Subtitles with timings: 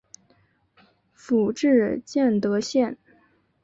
[1.13, 2.97] 府治建德县。